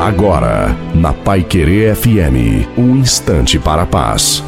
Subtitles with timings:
[0.00, 4.42] Agora, na Pai Querer FM, um instante para a paz.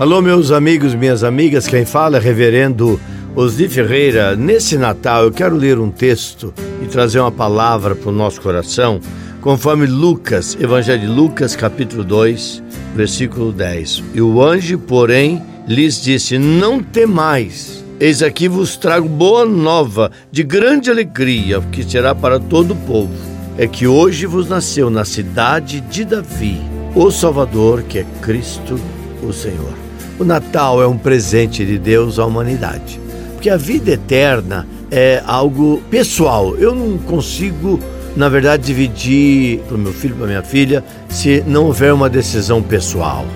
[0.00, 3.00] Alô, meus amigos, minhas amigas, quem fala é Reverendo
[3.36, 4.34] Osni Ferreira.
[4.34, 6.52] Nesse Natal eu quero ler um texto
[6.82, 8.98] e trazer uma palavra para o nosso coração,
[9.40, 12.60] conforme Lucas, Evangelho de Lucas, capítulo 2,
[12.96, 14.02] versículo 10.
[14.12, 17.84] E o anjo, porém, lhes disse: Não temais.
[18.00, 23.37] Eis aqui vos trago boa nova de grande alegria, que será para todo o povo.
[23.58, 26.62] É que hoje vos nasceu na cidade de Davi
[26.94, 28.78] o Salvador, que é Cristo
[29.20, 29.74] o Senhor.
[30.16, 33.00] O Natal é um presente de Deus à humanidade,
[33.34, 36.54] porque a vida eterna é algo pessoal.
[36.56, 37.80] Eu não consigo,
[38.14, 42.62] na verdade, dividir para o meu filho, para minha filha, se não houver uma decisão
[42.62, 43.26] pessoal.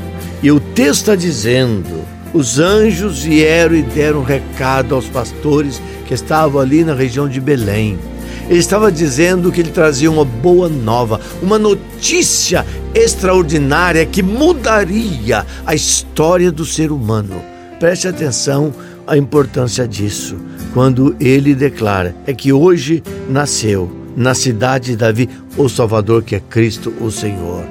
[0.41, 6.15] E o texto está dizendo os anjos vieram e deram um recado aos pastores que
[6.15, 7.99] estavam ali na região de Belém.
[8.49, 15.75] Ele estava dizendo que ele trazia uma boa nova, uma notícia extraordinária que mudaria a
[15.75, 17.43] história do ser humano.
[17.79, 18.73] Preste atenção
[19.07, 20.37] à importância disso,
[20.73, 26.41] quando ele declara: é que hoje nasceu na cidade de Davi o Salvador, que é
[26.41, 27.65] Cristo o Senhor.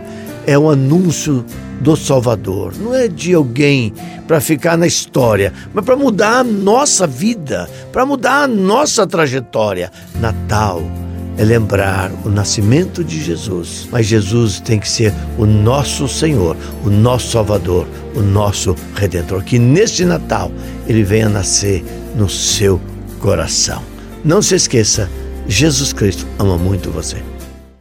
[0.45, 1.45] É um anúncio
[1.79, 3.91] do Salvador, não é de alguém
[4.27, 9.91] para ficar na história, mas para mudar a nossa vida, para mudar a nossa trajetória.
[10.19, 10.83] Natal
[11.37, 16.89] é lembrar o nascimento de Jesus, mas Jesus tem que ser o nosso Senhor, o
[16.89, 19.43] nosso Salvador, o nosso Redentor.
[19.43, 20.51] Que neste Natal
[20.87, 21.83] ele venha nascer
[22.15, 22.79] no seu
[23.19, 23.81] coração.
[24.23, 25.09] Não se esqueça,
[25.47, 27.17] Jesus Cristo ama muito você.